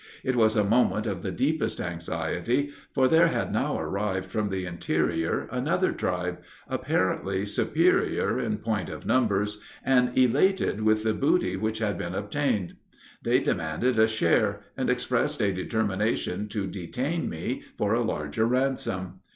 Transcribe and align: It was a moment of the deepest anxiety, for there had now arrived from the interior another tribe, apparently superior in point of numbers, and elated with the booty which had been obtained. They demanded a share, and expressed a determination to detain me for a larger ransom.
It 0.23 0.35
was 0.35 0.55
a 0.55 0.63
moment 0.63 1.05
of 1.05 1.21
the 1.21 1.29
deepest 1.29 1.79
anxiety, 1.79 2.71
for 2.91 3.07
there 3.07 3.27
had 3.27 3.53
now 3.53 3.77
arrived 3.79 4.31
from 4.31 4.49
the 4.49 4.65
interior 4.65 5.47
another 5.51 5.91
tribe, 5.91 6.39
apparently 6.67 7.45
superior 7.45 8.39
in 8.39 8.57
point 8.57 8.89
of 8.89 9.05
numbers, 9.05 9.61
and 9.85 10.17
elated 10.17 10.81
with 10.81 11.03
the 11.03 11.13
booty 11.13 11.55
which 11.55 11.77
had 11.77 11.99
been 11.99 12.15
obtained. 12.15 12.77
They 13.21 13.41
demanded 13.41 13.99
a 13.99 14.07
share, 14.07 14.61
and 14.75 14.89
expressed 14.89 15.39
a 15.39 15.53
determination 15.53 16.47
to 16.47 16.65
detain 16.65 17.29
me 17.29 17.61
for 17.77 17.93
a 17.93 18.01
larger 18.03 18.47
ransom. 18.47 19.19